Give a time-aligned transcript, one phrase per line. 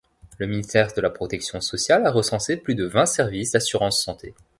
[0.39, 4.33] Le Ministère de la protection sociale a recensé plus de vingt services d'assurance santé.